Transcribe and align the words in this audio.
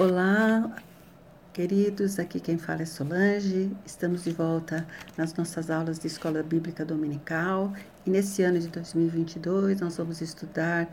Olá, 0.00 0.78
queridos. 1.52 2.18
Aqui 2.18 2.40
quem 2.40 2.56
fala 2.56 2.80
é 2.80 2.86
Solange. 2.86 3.70
Estamos 3.84 4.24
de 4.24 4.30
volta 4.30 4.86
nas 5.14 5.34
nossas 5.34 5.70
aulas 5.70 5.98
de 5.98 6.06
Escola 6.06 6.42
Bíblica 6.42 6.86
Dominical. 6.86 7.74
E 8.06 8.08
nesse 8.08 8.42
ano 8.42 8.58
de 8.58 8.68
2022 8.68 9.78
nós 9.82 9.98
vamos 9.98 10.22
estudar 10.22 10.88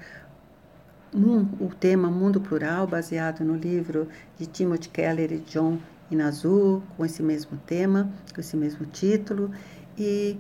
um, 1.16 1.40
o 1.66 1.70
tema 1.74 2.12
Mundo 2.12 2.42
Plural, 2.42 2.86
baseado 2.86 3.46
no 3.46 3.56
livro 3.56 4.09
de 4.38 4.46
Timothy 4.46 4.89
Keller 4.89 5.32
e 5.32 5.39
John 5.39 5.80
Inazu, 6.12 6.84
com 6.98 7.05
esse 7.05 7.24
mesmo 7.24 7.58
tema, 7.66 8.12
com 8.36 8.42
esse 8.42 8.58
mesmo 8.58 8.86
título. 8.88 9.52
E 9.98 10.38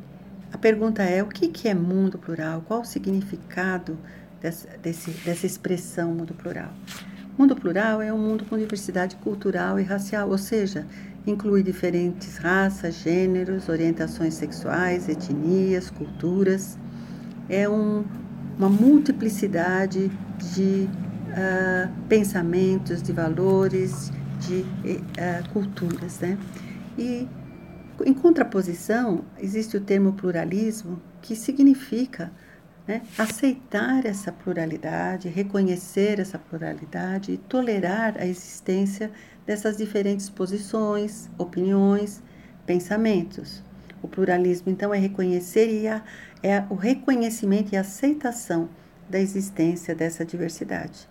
a 0.51 0.57
pergunta 0.57 1.03
é: 1.03 1.23
o 1.23 1.27
que 1.27 1.69
é 1.69 1.73
mundo 1.73 2.17
plural? 2.17 2.61
Qual 2.67 2.81
o 2.81 2.85
significado 2.85 3.97
desse, 4.41 5.09
dessa 5.23 5.45
expressão 5.45 6.13
mundo 6.13 6.33
plural? 6.33 6.73
Mundo 7.37 7.55
plural 7.55 8.01
é 8.01 8.11
um 8.11 8.17
mundo 8.17 8.45
com 8.45 8.57
diversidade 8.57 9.15
cultural 9.17 9.79
e 9.79 9.83
racial, 9.83 10.27
ou 10.29 10.39
seja, 10.39 10.87
inclui 11.25 11.61
diferentes 11.61 12.37
raças, 12.37 12.95
gêneros, 12.95 13.69
orientações 13.69 14.33
sexuais, 14.33 15.07
etnias, 15.07 15.91
culturas. 15.91 16.79
É 17.47 17.69
um, 17.69 18.03
uma 18.57 18.69
multiplicidade 18.69 20.09
de 20.55 20.89
uh, 21.29 21.91
pensamentos, 22.09 23.03
de 23.03 23.11
valores, 23.11 24.11
de 24.39 24.61
uh, 24.61 25.49
culturas. 25.53 26.19
Né? 26.19 26.39
E, 26.97 27.27
em 28.03 28.13
contraposição, 28.15 29.23
existe 29.39 29.77
o 29.77 29.81
termo 29.81 30.13
pluralismo, 30.13 30.99
que 31.21 31.35
significa 31.35 32.31
né? 32.87 33.01
Aceitar 33.17 34.05
essa 34.05 34.31
pluralidade, 34.31 35.27
reconhecer 35.27 36.19
essa 36.19 36.39
pluralidade 36.39 37.33
e 37.33 37.37
tolerar 37.37 38.15
a 38.17 38.25
existência 38.25 39.11
dessas 39.45 39.77
diferentes 39.77 40.29
posições, 40.29 41.29
opiniões, 41.37 42.23
pensamentos. 42.65 43.61
O 44.01 44.07
pluralismo, 44.07 44.71
então, 44.71 44.93
é 44.93 44.97
reconhecer 44.97 45.67
e 45.69 45.87
a, 45.87 46.03
é 46.41 46.63
o 46.69 46.75
reconhecimento 46.75 47.73
e 47.73 47.77
aceitação 47.77 48.69
da 49.09 49.19
existência 49.19 49.95
dessa 49.95 50.23
diversidade. 50.23 51.09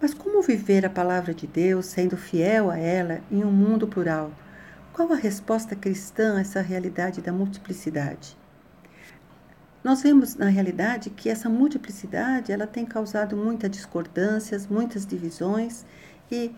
Mas 0.00 0.14
como 0.14 0.40
viver 0.42 0.86
a 0.86 0.90
palavra 0.90 1.34
de 1.34 1.46
Deus 1.46 1.86
sendo 1.86 2.16
fiel 2.16 2.70
a 2.70 2.78
ela 2.78 3.20
em 3.30 3.44
um 3.44 3.50
mundo 3.50 3.86
plural? 3.86 4.32
Qual 4.92 5.12
a 5.12 5.16
resposta 5.16 5.76
cristã 5.76 6.36
a 6.36 6.40
essa 6.40 6.60
realidade 6.60 7.20
da 7.20 7.32
multiplicidade? 7.32 8.37
Nós 9.88 10.02
vemos 10.02 10.34
na 10.34 10.50
realidade 10.50 11.08
que 11.08 11.30
essa 11.30 11.48
multiplicidade 11.48 12.52
ela 12.52 12.66
tem 12.66 12.84
causado 12.84 13.34
muitas 13.34 13.70
discordâncias, 13.70 14.66
muitas 14.66 15.06
divisões 15.06 15.82
e 16.30 16.54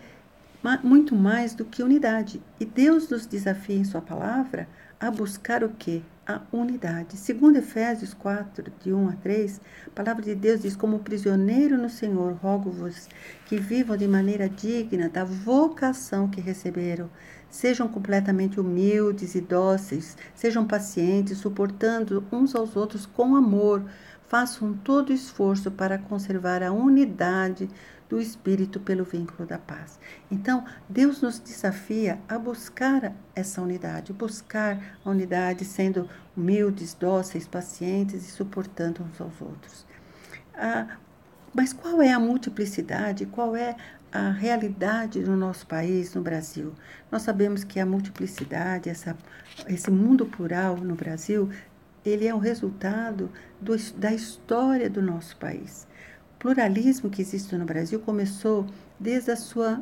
muito 0.83 1.15
mais 1.15 1.55
do 1.55 1.63
que 1.63 1.81
unidade. 1.81 2.43
E 2.59 2.65
Deus 2.65 3.07
nos 3.07 3.25
desafia 3.25 3.77
em 3.77 3.85
sua 3.85 4.01
palavra 4.01 4.67
a 4.99 5.09
buscar 5.09 5.63
o 5.63 5.69
que? 5.69 6.03
A 6.27 6.41
unidade. 6.51 7.15
Segundo 7.15 7.55
Efésios 7.55 8.13
4, 8.13 8.69
de 8.83 8.91
1 8.91 9.07
a 9.07 9.13
3, 9.13 9.61
a 9.87 9.89
palavra 9.91 10.21
de 10.21 10.35
Deus 10.35 10.61
diz: 10.61 10.75
Como 10.75 10.99
prisioneiro 10.99 11.77
no 11.77 11.89
Senhor, 11.89 12.33
rogo-vos 12.33 13.07
que 13.45 13.55
vivam 13.55 13.95
de 13.95 14.09
maneira 14.09 14.49
digna 14.49 15.07
da 15.07 15.23
vocação 15.23 16.27
que 16.27 16.41
receberam, 16.41 17.09
Sejam 17.51 17.85
completamente 17.89 18.61
humildes 18.61 19.35
e 19.35 19.41
dóceis, 19.41 20.17
sejam 20.33 20.65
pacientes, 20.65 21.37
suportando 21.37 22.23
uns 22.31 22.55
aos 22.55 22.77
outros 22.77 23.05
com 23.05 23.35
amor. 23.35 23.83
Façam 24.29 24.73
todo 24.73 25.11
esforço 25.11 25.69
para 25.69 25.97
conservar 25.97 26.63
a 26.63 26.71
unidade 26.71 27.69
do 28.07 28.21
Espírito 28.21 28.79
pelo 28.79 29.03
vínculo 29.03 29.45
da 29.45 29.57
paz. 29.57 29.99
Então, 30.31 30.63
Deus 30.87 31.21
nos 31.21 31.39
desafia 31.39 32.19
a 32.27 32.39
buscar 32.39 33.13
essa 33.35 33.61
unidade, 33.61 34.13
buscar 34.13 34.97
a 35.03 35.09
unidade 35.09 35.65
sendo 35.65 36.09
humildes, 36.35 36.93
dóceis, 36.93 37.45
pacientes 37.45 38.25
e 38.25 38.31
suportando 38.31 39.03
uns 39.03 39.19
aos 39.19 39.41
outros. 39.41 39.85
Ah, 40.53 40.97
mas 41.53 41.73
qual 41.73 42.01
é 42.01 42.11
a 42.11 42.19
multiplicidade? 42.19 43.25
Qual 43.25 43.55
é 43.55 43.75
a 44.11 44.29
realidade 44.29 45.21
no 45.21 45.37
nosso 45.37 45.65
país, 45.65 46.13
no 46.13 46.21
Brasil. 46.21 46.73
Nós 47.09 47.21
sabemos 47.21 47.63
que 47.63 47.79
a 47.79 47.85
multiplicidade, 47.85 48.89
essa, 48.89 49.17
esse 49.67 49.89
mundo 49.89 50.25
plural 50.25 50.75
no 50.77 50.95
Brasil, 50.95 51.49
ele 52.03 52.27
é 52.27 52.35
o 52.35 52.37
resultado 52.37 53.31
do, 53.59 53.75
da 53.95 54.11
história 54.11 54.89
do 54.89 55.01
nosso 55.01 55.37
país. 55.37 55.87
O 56.35 56.39
pluralismo 56.39 57.09
que 57.09 57.21
existe 57.21 57.55
no 57.55 57.65
Brasil 57.65 57.99
começou 57.99 58.67
desde 58.99 59.31
a 59.31 59.37
sua 59.37 59.81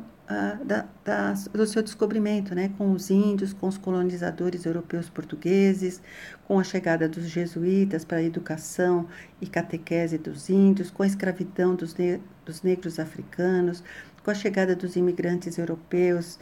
da, 0.64 0.86
da, 1.04 1.32
do 1.52 1.66
seu 1.66 1.82
descobrimento, 1.82 2.54
né, 2.54 2.70
com 2.78 2.92
os 2.92 3.10
índios, 3.10 3.52
com 3.52 3.66
os 3.66 3.76
colonizadores 3.76 4.64
europeus 4.64 5.08
portugueses, 5.10 6.00
com 6.46 6.58
a 6.58 6.64
chegada 6.64 7.08
dos 7.08 7.24
jesuítas 7.24 8.04
para 8.04 8.18
a 8.18 8.22
educação 8.22 9.08
e 9.40 9.46
catequese 9.46 10.18
dos 10.18 10.48
índios, 10.48 10.90
com 10.90 11.02
a 11.02 11.06
escravidão 11.06 11.74
dos, 11.74 11.94
ne 11.96 12.20
dos 12.44 12.62
negros 12.62 12.98
africanos, 12.98 13.82
com 14.22 14.30
a 14.30 14.34
chegada 14.34 14.76
dos 14.76 14.96
imigrantes 14.96 15.58
europeus 15.58 16.38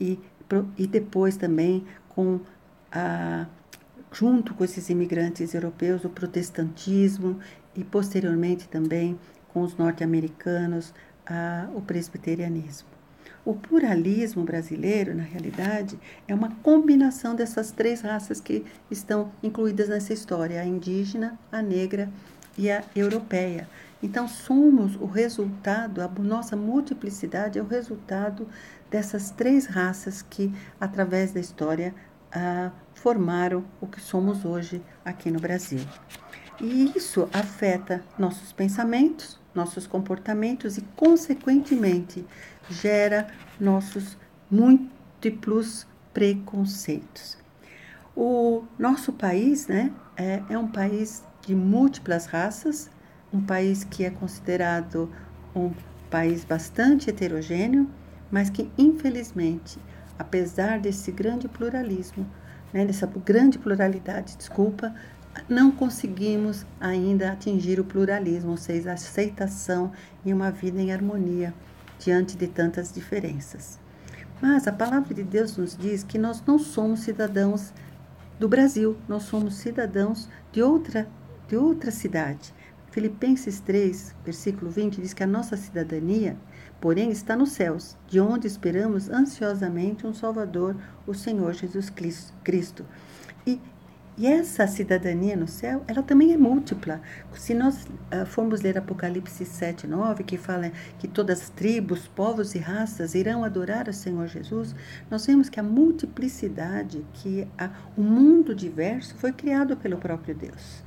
e, 0.00 0.20
e 0.78 0.86
depois 0.86 1.36
também 1.36 1.84
com 2.08 2.40
a 2.90 3.46
junto 4.14 4.52
com 4.52 4.62
esses 4.62 4.90
imigrantes 4.90 5.54
europeus 5.54 6.04
o 6.04 6.10
protestantismo 6.10 7.40
e 7.74 7.82
posteriormente 7.82 8.68
também 8.68 9.18
com 9.48 9.62
os 9.62 9.74
norte-americanos 9.74 10.92
o 11.74 11.80
presbiterianismo. 11.80 12.91
O 13.44 13.54
pluralismo 13.54 14.44
brasileiro, 14.44 15.14
na 15.14 15.24
realidade, 15.24 15.98
é 16.28 16.34
uma 16.34 16.50
combinação 16.62 17.34
dessas 17.34 17.72
três 17.72 18.00
raças 18.00 18.40
que 18.40 18.64
estão 18.88 19.32
incluídas 19.42 19.88
nessa 19.88 20.12
história: 20.12 20.60
a 20.60 20.64
indígena, 20.64 21.38
a 21.50 21.60
negra 21.60 22.08
e 22.56 22.70
a 22.70 22.84
europeia. 22.94 23.68
Então, 24.00 24.28
somos 24.28 24.96
o 24.96 25.06
resultado, 25.06 26.00
a 26.00 26.08
nossa 26.08 26.56
multiplicidade 26.56 27.58
é 27.58 27.62
o 27.62 27.66
resultado 27.66 28.48
dessas 28.90 29.30
três 29.30 29.66
raças 29.66 30.22
que, 30.22 30.52
através 30.80 31.32
da 31.32 31.40
história, 31.40 31.94
ah, 32.32 32.70
formaram 32.94 33.64
o 33.80 33.86
que 33.86 34.00
somos 34.00 34.44
hoje 34.44 34.82
aqui 35.04 35.30
no 35.30 35.40
Brasil. 35.40 35.80
E 36.60 36.92
isso 36.96 37.28
afeta 37.32 38.02
nossos 38.18 38.52
pensamentos, 38.52 39.40
nossos 39.54 39.86
comportamentos 39.86 40.78
e, 40.78 40.82
consequentemente, 40.96 42.24
gera 42.70 43.26
nossos 43.58 44.16
múltiplos 44.50 45.86
preconceitos. 46.12 47.38
O 48.14 48.64
nosso 48.78 49.12
país 49.12 49.66
né, 49.66 49.90
é, 50.16 50.42
é 50.50 50.58
um 50.58 50.68
país 50.68 51.24
de 51.46 51.54
múltiplas 51.54 52.26
raças, 52.26 52.90
um 53.32 53.40
país 53.40 53.84
que 53.84 54.04
é 54.04 54.10
considerado 54.10 55.10
um 55.54 55.72
país 56.10 56.44
bastante 56.44 57.08
heterogêneo, 57.08 57.88
mas 58.30 58.50
que, 58.50 58.70
infelizmente, 58.76 59.78
apesar 60.18 60.78
desse 60.78 61.10
grande 61.10 61.48
pluralismo, 61.48 62.26
né, 62.72 62.84
dessa 62.84 63.06
grande 63.06 63.58
pluralidade, 63.58 64.36
desculpa, 64.36 64.94
não 65.48 65.70
conseguimos 65.70 66.66
ainda 66.78 67.32
atingir 67.32 67.80
o 67.80 67.84
pluralismo, 67.84 68.50
ou 68.50 68.56
seja, 68.56 68.90
a 68.90 68.94
aceitação 68.94 69.92
e 70.24 70.32
uma 70.32 70.50
vida 70.50 70.80
em 70.80 70.92
harmonia 70.92 71.54
diante 72.04 72.36
de 72.36 72.46
tantas 72.46 72.92
diferenças. 72.92 73.78
Mas 74.40 74.66
a 74.66 74.72
palavra 74.72 75.14
de 75.14 75.22
Deus 75.22 75.56
nos 75.56 75.76
diz 75.76 76.02
que 76.02 76.18
nós 76.18 76.42
não 76.46 76.58
somos 76.58 77.00
cidadãos 77.00 77.72
do 78.38 78.48
Brasil, 78.48 78.96
nós 79.08 79.22
somos 79.22 79.54
cidadãos 79.54 80.28
de 80.50 80.62
outra, 80.62 81.08
de 81.48 81.56
outra 81.56 81.90
cidade. 81.92 82.52
Filipenses 82.90 83.60
3, 83.60 84.14
versículo 84.24 84.70
20 84.70 85.00
diz 85.00 85.14
que 85.14 85.22
a 85.22 85.26
nossa 85.26 85.56
cidadania, 85.56 86.36
porém, 86.80 87.10
está 87.10 87.36
nos 87.36 87.52
céus, 87.52 87.96
de 88.08 88.20
onde 88.20 88.46
esperamos 88.46 89.08
ansiosamente 89.08 90.06
um 90.06 90.12
Salvador, 90.12 90.76
o 91.06 91.14
Senhor 91.14 91.54
Jesus 91.54 91.88
Cristo. 91.88 92.84
E 93.46 93.60
e 94.22 94.26
essa 94.28 94.68
cidadania 94.68 95.34
no 95.36 95.48
céu, 95.48 95.82
ela 95.88 96.00
também 96.00 96.32
é 96.32 96.36
múltipla. 96.36 97.00
Se 97.34 97.52
nós 97.54 97.82
uh, 97.82 98.24
formos 98.24 98.60
ler 98.60 98.78
Apocalipse 98.78 99.44
7, 99.44 99.88
9, 99.88 100.22
que 100.22 100.38
fala 100.38 100.70
que 100.96 101.08
todas 101.08 101.42
as 101.42 101.50
tribos, 101.50 102.06
povos 102.06 102.54
e 102.54 102.58
raças 102.60 103.16
irão 103.16 103.42
adorar 103.42 103.88
o 103.88 103.92
Senhor 103.92 104.28
Jesus, 104.28 104.76
nós 105.10 105.26
vemos 105.26 105.48
que 105.48 105.58
a 105.58 105.62
multiplicidade, 105.64 107.04
que 107.14 107.48
o 107.96 108.00
mundo 108.00 108.54
diverso 108.54 109.16
foi 109.16 109.32
criado 109.32 109.76
pelo 109.76 109.96
próprio 109.96 110.36
Deus. 110.36 110.84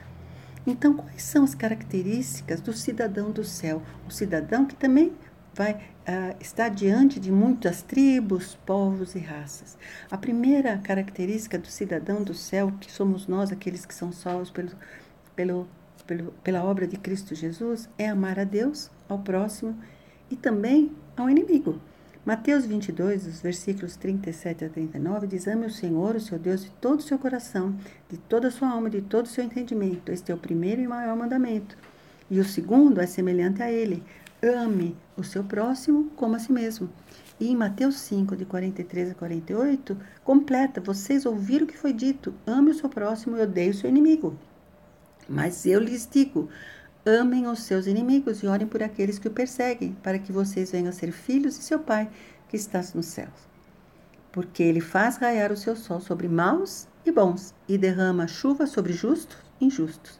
Então, 0.65 0.93
quais 0.93 1.21
são 1.21 1.43
as 1.43 1.53
características 1.53 2.61
do 2.61 2.71
cidadão 2.71 3.31
do 3.31 3.43
céu? 3.43 3.81
O 4.07 4.11
cidadão 4.11 4.65
que 4.65 4.75
também 4.75 5.11
vai 5.55 5.73
uh, 5.73 6.35
estar 6.39 6.69
diante 6.69 7.19
de 7.19 7.31
muitas 7.31 7.81
tribos, 7.81 8.57
povos 8.65 9.15
e 9.15 9.19
raças. 9.19 9.77
A 10.11 10.17
primeira 10.17 10.77
característica 10.79 11.57
do 11.57 11.67
cidadão 11.67 12.21
do 12.21 12.33
céu, 12.33 12.73
que 12.79 12.91
somos 12.91 13.25
nós, 13.25 13.51
aqueles 13.51 13.85
que 13.85 13.95
são 13.95 14.11
salvos 14.11 14.51
pelo, 14.51 14.71
pelo, 15.35 15.67
pelo, 16.05 16.31
pela 16.43 16.63
obra 16.63 16.85
de 16.85 16.97
Cristo 16.97 17.33
Jesus, 17.33 17.89
é 17.97 18.09
amar 18.09 18.37
a 18.37 18.43
Deus, 18.43 18.91
ao 19.07 19.19
próximo 19.19 19.77
e 20.29 20.35
também 20.35 20.91
ao 21.15 21.29
inimigo. 21.29 21.79
Mateus 22.25 22.65
22, 22.65 23.27
os 23.27 23.39
versículos 23.39 23.95
37 23.95 24.65
a 24.65 24.69
39, 24.69 25.27
diz: 25.27 25.47
Ame 25.47 25.67
o 25.67 25.71
Senhor, 25.71 26.15
o 26.15 26.19
seu 26.19 26.39
Deus, 26.39 26.63
de 26.63 26.71
todo 26.71 26.99
o 26.99 27.03
seu 27.03 27.19
coração, 27.19 27.77
de 28.09 28.17
toda 28.17 28.47
a 28.47 28.51
sua 28.51 28.71
alma, 28.71 28.89
de 28.89 29.01
todo 29.01 29.25
o 29.25 29.29
seu 29.29 29.43
entendimento. 29.43 30.11
Este 30.11 30.31
é 30.31 30.35
o 30.35 30.37
primeiro 30.37 30.81
e 30.81 30.87
maior 30.87 31.15
mandamento. 31.15 31.77
E 32.29 32.39
o 32.39 32.43
segundo 32.43 32.99
é 32.99 33.05
semelhante 33.05 33.61
a 33.61 33.71
ele: 33.71 34.03
ame 34.45 34.95
o 35.17 35.23
seu 35.23 35.43
próximo 35.43 36.11
como 36.15 36.35
a 36.35 36.39
si 36.39 36.51
mesmo. 36.51 36.89
E 37.39 37.49
em 37.49 37.55
Mateus 37.55 37.99
5, 37.99 38.35
de 38.35 38.45
43 38.45 39.11
a 39.11 39.15
48, 39.15 39.97
completa: 40.23 40.79
Vocês 40.79 41.25
ouviram 41.25 41.65
o 41.65 41.67
que 41.67 41.77
foi 41.77 41.93
dito: 41.93 42.33
ame 42.45 42.71
o 42.71 42.73
seu 42.73 42.89
próximo 42.89 43.37
e 43.37 43.41
odeie 43.41 43.71
o 43.71 43.73
seu 43.73 43.89
inimigo. 43.89 44.37
Mas 45.27 45.65
eu 45.65 45.79
lhes 45.79 46.07
digo: 46.09 46.49
Amem 47.05 47.45
os 47.45 47.59
seus 47.59 47.85
inimigos 47.85 48.41
e 48.41 48.47
orem 48.47 48.65
por 48.65 48.81
aqueles 48.81 49.19
que 49.19 49.27
o 49.27 49.31
perseguem, 49.31 49.95
para 50.01 50.17
que 50.17 50.31
vocês 50.31 50.71
venham 50.71 50.89
a 50.89 50.91
ser 50.91 51.11
filhos 51.11 51.55
de 51.55 51.63
seu 51.63 51.77
Pai 51.79 52.09
que 52.49 52.55
está 52.55 52.81
nos 52.95 53.05
céus. 53.05 53.47
Porque 54.31 54.63
ele 54.63 54.81
faz 54.81 55.17
raiar 55.17 55.51
o 55.51 55.57
seu 55.57 55.75
sol 55.75 56.01
sobre 56.01 56.27
maus 56.27 56.87
e 57.05 57.11
bons 57.11 57.53
e 57.67 57.77
derrama 57.77 58.27
chuva 58.27 58.65
sobre 58.65 58.91
justos 58.91 59.37
e 59.61 59.65
injustos. 59.65 60.19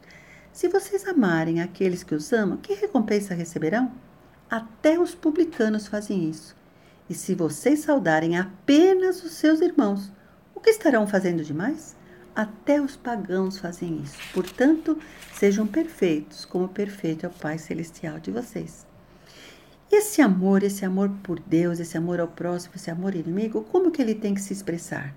Se 0.54 0.70
vocês 0.70 1.08
amarem 1.08 1.60
aqueles 1.60 2.04
que 2.04 2.14
os 2.14 2.32
amam, 2.32 2.58
que 2.58 2.76
recompensa 2.76 3.34
receberão? 3.34 3.92
Até 4.50 5.00
os 5.00 5.16
publicanos 5.16 5.88
fazem 5.88 6.30
isso. 6.30 6.56
E 7.10 7.14
se 7.14 7.34
vocês 7.36 7.80
saudarem 7.80 8.38
apenas 8.38 9.24
os 9.24 9.34
seus 9.34 9.62
irmãos, 9.62 10.12
o 10.54 10.60
que 10.60 10.70
estarão 10.70 11.08
fazendo 11.08 11.44
demais? 11.44 11.96
Até 12.36 12.82
os 12.82 12.96
pagãos 12.96 13.58
fazem 13.58 14.02
isso. 14.04 14.18
Portanto, 14.34 14.98
sejam 15.34 15.66
perfeitos, 15.66 16.46
como 16.46 16.68
perfeito 16.68 17.26
é 17.26 17.30
o 17.30 17.34
Pai 17.34 17.58
Celestial 17.58 18.20
de 18.20 18.30
vocês. 18.30 18.86
Esse 19.92 20.22
amor, 20.22 20.64
esse 20.64 20.84
amor 20.84 21.10
por 21.24 21.40
Deus, 21.40 21.80
esse 21.80 21.98
amor 21.98 22.20
ao 22.20 22.28
próximo, 22.28 22.74
esse 22.76 22.92
amor 22.92 23.16
inimigo, 23.16 23.64
como 23.72 23.92
que 23.92 24.02
ele 24.02 24.16
tem 24.16 24.34
que 24.34 24.42
se 24.42 24.52
expressar? 24.52 25.16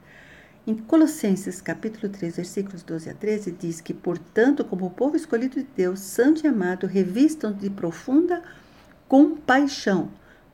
Em 0.66 0.74
Colossenses 0.74 1.60
capítulo 1.62 2.12
3, 2.12 2.36
versículos 2.36 2.82
12 2.82 3.10
a 3.10 3.14
13, 3.14 3.50
diz 3.52 3.80
que, 3.80 3.94
portanto, 3.94 4.64
como 4.64 4.86
o 4.86 4.90
povo 4.90 5.16
escolhido 5.16 5.56
de 5.56 5.66
Deus, 5.74 6.00
santo 6.00 6.44
e 6.44 6.46
amado, 6.46 6.86
revistam 6.86 7.52
de 7.52 7.70
profunda 7.70 8.42
compaixão, 9.08 10.10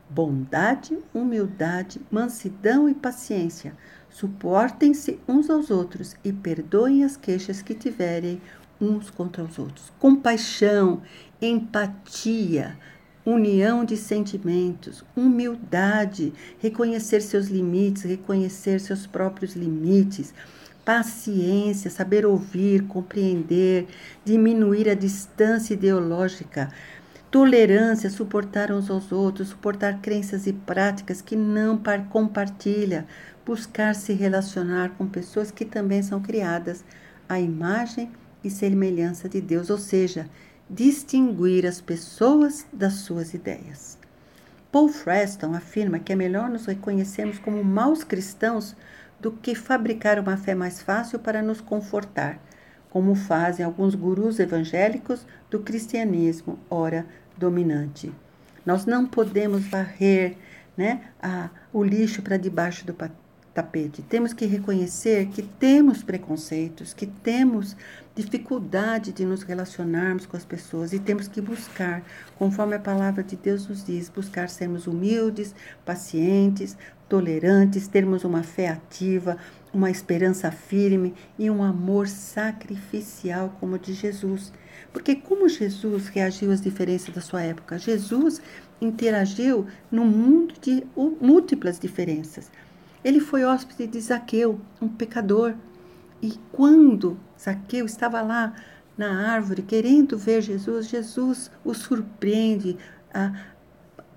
bondade, 0.09 0.97
humildade, 1.13 2.01
mansidão 2.09 2.87
e 2.89 2.93
paciência, 2.93 3.75
Suportem-se 4.15 5.19
uns 5.27 5.49
aos 5.49 5.69
outros 5.69 6.15
e 6.23 6.31
perdoem 6.31 7.03
as 7.03 7.17
queixas 7.17 7.61
que 7.61 7.75
tiverem 7.75 8.41
uns 8.79 9.09
contra 9.09 9.43
os 9.43 9.59
outros. 9.59 9.91
Compaixão, 9.99 11.01
empatia, 11.41 12.79
união 13.25 13.83
de 13.83 13.97
sentimentos, 13.97 15.03
humildade, 15.17 16.31
reconhecer 16.59 17.19
seus 17.19 17.47
limites, 17.47 18.03
reconhecer 18.03 18.79
seus 18.79 19.05
próprios 19.05 19.53
limites, 19.53 20.33
paciência, 20.85 21.91
saber 21.91 22.25
ouvir, 22.25 22.83
compreender, 22.87 23.85
diminuir 24.23 24.87
a 24.87 24.93
distância 24.93 25.73
ideológica, 25.73 26.71
tolerância, 27.35 28.09
suportar 28.09 28.71
uns 28.71 28.89
aos 28.89 29.11
outros, 29.11 29.49
suportar 29.49 29.99
crenças 29.99 30.47
e 30.47 30.53
práticas 30.53 31.21
que 31.21 31.35
não 31.35 31.77
compartilha, 32.09 33.05
buscar 33.45 33.93
se 33.93 34.13
relacionar 34.13 34.91
com 34.97 35.05
pessoas 35.05 35.51
que 35.51 35.65
também 35.65 36.01
são 36.01 36.21
criadas 36.21 36.81
à 37.27 37.37
imagem 37.37 38.09
e 38.41 38.49
semelhança 38.49 39.27
de 39.27 39.41
Deus, 39.41 39.69
ou 39.69 39.77
seja, 39.77 40.29
distinguir 40.69 41.65
as 41.65 41.81
pessoas 41.81 42.65
das 42.71 42.93
suas 42.93 43.33
ideias. 43.33 43.97
Paul 44.71 44.87
Freston 44.87 45.53
afirma 45.53 45.99
que 45.99 46.13
é 46.13 46.15
melhor 46.15 46.49
nos 46.49 46.65
reconhecermos 46.65 47.37
como 47.37 47.61
maus 47.61 48.01
cristãos 48.01 48.77
do 49.19 49.33
que 49.33 49.55
fabricar 49.55 50.19
uma 50.19 50.37
fé 50.37 50.55
mais 50.55 50.81
fácil 50.81 51.19
para 51.19 51.41
nos 51.41 51.59
confortar, 51.59 52.39
como 52.89 53.13
fazem 53.13 53.65
alguns 53.65 53.93
gurus 53.93 54.39
evangélicos 54.39 55.27
do 55.51 55.59
cristianismo, 55.59 56.57
ora 56.69 57.05
dominante. 57.37 58.11
Nós 58.65 58.85
não 58.85 59.05
podemos 59.05 59.65
varrer 59.65 60.37
né, 60.75 61.01
a, 61.21 61.49
o 61.71 61.83
lixo 61.83 62.21
para 62.21 62.37
debaixo 62.37 62.85
do, 62.85 62.93
tapete. 63.55 64.01
Temos 64.01 64.33
que 64.33 64.45
reconhecer 64.45 65.27
que 65.27 65.41
temos 65.41 66.03
preconceitos, 66.03 66.93
que 66.93 67.07
temos 67.07 67.75
dificuldade 68.13 69.13
de 69.13 69.25
nos 69.25 69.43
relacionarmos 69.43 70.25
com 70.25 70.35
as 70.35 70.43
pessoas 70.43 70.91
e 70.91 70.99
temos 70.99 71.29
que 71.29 71.39
buscar, 71.39 72.03
conforme 72.37 72.75
a 72.75 72.79
palavra 72.79 73.23
de 73.23 73.37
Deus 73.37 73.65
nos 73.67 73.83
diz, 73.85 74.09
buscar 74.09 74.49
sermos 74.49 74.87
humildes, 74.87 75.55
pacientes, 75.85 76.77
tolerantes, 77.07 77.87
termos 77.87 78.25
uma 78.25 78.43
fé 78.43 78.67
ativa, 78.67 79.37
uma 79.73 79.89
esperança 79.89 80.51
firme 80.51 81.13
e 81.39 81.49
um 81.49 81.63
amor 81.63 82.09
sacrificial 82.09 83.55
como 83.59 83.75
o 83.75 83.79
de 83.79 83.93
Jesus. 83.93 84.51
Porque 84.91 85.15
como 85.15 85.49
Jesus 85.49 86.07
reagiu 86.07 86.51
às 86.51 86.61
diferenças 86.61 87.13
da 87.13 87.21
sua 87.21 87.41
época? 87.41 87.77
Jesus 87.77 88.41
interagiu 88.81 89.67
num 89.91 90.05
mundo 90.05 90.53
de 90.61 90.83
múltiplas 90.95 91.79
diferenças. 91.79 92.51
Ele 93.03 93.19
foi 93.19 93.43
hóspede 93.43 93.87
de 93.87 94.01
Zaqueu, 94.01 94.59
um 94.81 94.87
pecador. 94.87 95.53
E 96.21 96.33
quando 96.51 97.19
Zaqueu 97.39 97.85
estava 97.85 98.21
lá 98.21 98.53
na 98.97 99.31
árvore 99.31 99.61
querendo 99.61 100.17
ver 100.17 100.41
Jesus, 100.41 100.87
Jesus 100.87 101.51
o 101.63 101.73
surpreende, 101.73 102.77
a, 103.13 103.31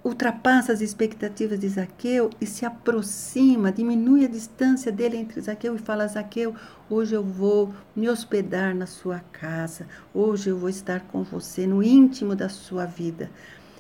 ultrapassa 0.09 0.73
as 0.73 0.81
expectativas 0.81 1.59
de 1.59 1.69
Zaqueu 1.69 2.31
e 2.41 2.47
se 2.47 2.65
aproxima, 2.65 3.71
diminui 3.71 4.25
a 4.25 4.29
distância 4.29 4.91
dele 4.91 5.17
entre 5.17 5.41
Zaqueu 5.41 5.77
e 5.77 5.79
fala: 5.79 6.09
Zaqueu, 6.09 6.55
hoje 6.89 7.15
eu 7.15 7.23
vou 7.23 7.73
me 7.95 8.09
hospedar 8.09 8.75
na 8.75 8.87
sua 8.87 9.21
casa, 9.33 9.87
hoje 10.13 10.51
eu 10.51 10.59
vou 10.59 10.69
estar 10.69 11.01
com 11.01 11.23
você 11.23 11.67
no 11.67 11.83
íntimo 11.83 12.35
da 12.35 12.49
sua 12.49 12.87
vida. 12.87 13.31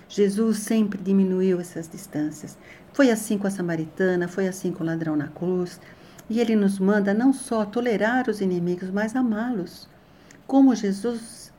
Jesus 0.09 0.59
sempre 0.59 1.03
diminuiu 1.03 1.61
essas 1.61 1.89
distâncias. 1.89 2.57
Foi 2.93 3.11
assim 3.11 3.37
com 3.37 3.47
a 3.47 3.51
samaritana, 3.51 4.29
foi 4.29 4.49
assim 4.49 4.73
com 4.73 4.83
o 4.83 4.87
ladrão 4.87 5.17
na 5.17 5.29
cruz. 5.29 5.81
E 6.31 6.41
ele 6.41 6.57
nos 6.57 6.79
manda 6.79 7.15
não 7.15 7.33
só 7.33 7.65
tolerar 7.65 8.29
os 8.29 8.41
inimigos, 8.41 8.91
mas 8.91 9.17
amá-los. 9.17 9.89
Como 10.47 10.75
Jesus, 10.75 11.53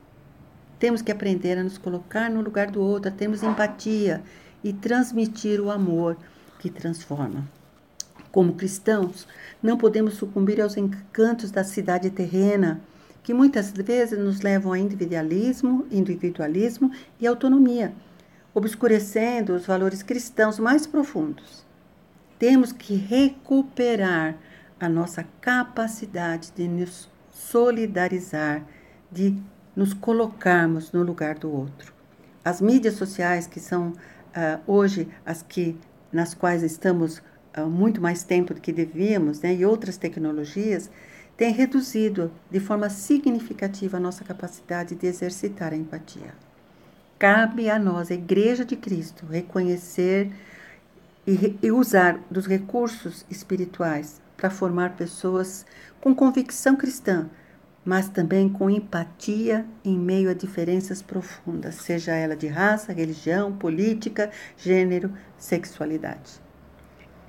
temos 0.80 1.02
que 1.02 1.12
aprender 1.12 1.58
a 1.58 1.64
nos 1.64 1.78
colocar 1.78 2.30
no 2.30 2.42
lugar 2.42 2.72
do 2.72 2.82
outro, 2.82 3.10
a 3.10 3.14
termos 3.14 3.44
empatia 3.44 4.24
e 4.64 4.74
transmitir 4.74 5.60
o 5.60 5.72
amor 5.72 6.18
que 6.60 6.70
transforma. 6.70 7.48
Como 8.32 8.54
cristãos, 8.54 9.28
não 9.62 9.78
podemos 9.78 10.16
sucumbir 10.16 10.62
aos 10.62 10.78
encantos 10.78 11.52
da 11.52 11.64
cidade 11.64 12.10
terrena, 12.10 12.82
que 13.24 13.34
muitas 13.34 13.72
vezes 13.72 14.18
nos 14.18 14.42
levam 14.42 14.72
a 14.72 14.80
individualismo, 14.80 15.88
individualismo 15.92 16.92
e 17.20 17.28
autonomia 17.28 17.94
obscurecendo 18.54 19.54
os 19.54 19.66
valores 19.66 20.04
cristãos 20.04 20.60
mais 20.60 20.88
profundos. 20.88 21.66
Temos 22.38 22.72
que 22.72 22.96
recuperar 22.96 24.36
a 24.80 24.88
nossa 24.88 25.26
capacidade 25.42 26.52
de 26.56 26.68
nos 26.68 27.10
solidarizar, 27.32 28.64
de 29.12 29.36
nos 29.76 29.94
colocarmos 29.94 30.92
no 30.92 31.04
lugar 31.04 31.36
do 31.36 31.52
outro. 31.52 31.94
As 32.44 32.62
mídias 32.62 32.96
sociais, 32.96 33.46
que 33.46 33.60
são 33.60 33.94
uh, 34.36 34.62
hoje 34.66 35.08
as 35.26 35.42
que 35.42 35.78
nas 36.12 36.34
quais 36.34 36.64
estamos 36.64 37.22
uh, 37.58 37.66
muito 37.68 38.02
mais 38.02 38.24
tempo 38.24 38.54
do 38.54 38.62
que 38.62 38.72
devíamos, 38.72 39.42
né, 39.42 39.54
e 39.54 39.66
outras 39.66 39.98
tecnologias, 39.98 40.90
têm 41.38 41.54
reduzido 41.54 42.32
de 42.52 42.60
forma 42.60 42.90
significativa 42.90 43.98
a 43.98 44.00
nossa 44.00 44.24
capacidade 44.24 44.96
de 44.96 45.08
exercitar 45.08 45.72
a 45.72 45.76
empatia. 45.76 46.34
Cabe 47.18 47.70
a 47.70 47.78
nós, 47.78 48.12
a 48.12 48.14
Igreja 48.14 48.66
de 48.66 48.76
Cristo, 48.76 49.26
reconhecer 49.26 50.32
e, 51.28 51.58
e 51.62 51.72
usar 51.72 52.20
dos 52.30 52.46
recursos 52.46 53.26
espirituais 53.30 54.22
para 54.36 54.50
formar 54.50 54.96
pessoas 54.96 55.66
com 56.02 56.16
convicção 56.16 56.76
cristã, 56.76 57.30
mas 57.90 58.08
também 58.08 58.48
com 58.48 58.70
empatia 58.70 59.66
em 59.84 59.98
meio 59.98 60.30
a 60.30 60.34
diferenças 60.36 61.02
profundas, 61.02 61.74
seja 61.74 62.14
ela 62.14 62.36
de 62.36 62.46
raça, 62.46 62.94
religião, 62.94 63.52
política, 63.52 64.30
gênero, 64.56 65.12
sexualidade. 65.40 66.40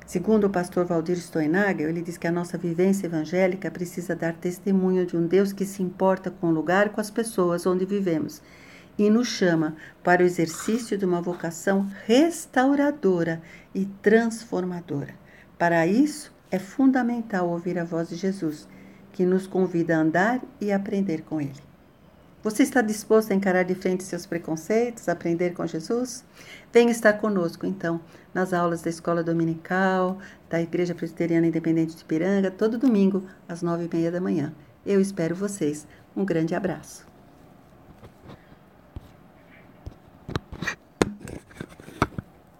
Segundo 0.05 0.45
o 0.45 0.51
pastor 0.51 0.85
Valdir 0.85 1.17
Stoinagel, 1.17 1.89
ele 1.89 2.03
diz 2.03 2.19
que 2.19 2.27
a 2.27 2.31
nossa 2.31 2.59
vivência 2.59 3.07
evangélica 3.07 3.71
precisa 3.71 4.15
dar 4.15 4.35
testemunho 4.35 5.07
de 5.07 5.17
um 5.17 5.27
Deus 5.27 5.51
que 5.51 5.65
se 5.65 5.83
importa 5.83 6.31
com 6.31 6.49
o 6.49 6.53
lugar 6.53 6.89
e 6.89 6.91
com 6.91 7.01
as 7.01 7.11
pessoas 7.11 7.65
onde 7.65 7.87
vivemos 7.87 8.43
e 8.99 9.09
nos 9.09 9.29
chama 9.29 9.77
para 10.05 10.23
o 10.23 10.27
exercício 10.27 10.99
de 10.99 11.07
uma 11.07 11.23
vocação 11.23 11.91
restauradora 12.05 13.41
e 13.75 13.87
transformadora. 14.03 15.15
Para 15.57 15.87
isso, 15.87 16.31
é 16.51 16.59
fundamental 16.59 17.49
ouvir 17.49 17.79
a 17.79 17.85
voz 17.85 18.11
de 18.11 18.17
Jesus, 18.17 18.69
que 19.13 19.25
nos 19.25 19.47
convida 19.47 19.97
a 19.97 20.01
andar 20.01 20.41
e 20.61 20.73
aprender 20.73 21.23
com 21.23 21.41
Ele. 21.41 21.71
Você 22.43 22.63
está 22.63 22.81
disposto 22.81 23.33
a 23.33 23.35
encarar 23.35 23.65
de 23.65 23.75
frente 23.75 24.03
seus 24.03 24.25
preconceitos, 24.25 25.11
aprender 25.11 25.53
com 25.53 25.67
Jesus? 25.67 26.25
Venha 26.73 26.91
estar 26.91 27.13
conosco, 27.15 27.67
então, 27.67 28.01
nas 28.33 28.55
aulas 28.55 28.81
da 28.81 28.89
Escola 28.89 29.23
Dominical, 29.23 30.19
da 30.49 30.61
Igreja 30.61 30.95
Presbiteriana 30.95 31.47
Independente 31.47 31.95
de 31.95 32.05
Piranga, 32.05 32.51
todo 32.51 32.79
domingo, 32.79 33.25
às 33.47 33.61
nove 33.61 33.85
e 33.85 33.95
meia 33.95 34.11
da 34.11 34.23
manhã. 34.23 34.55
Eu 34.87 35.03
espero 35.03 35.35
vocês. 35.35 35.87
Um 36.17 36.25
grande 36.25 36.55
abraço. 36.55 37.10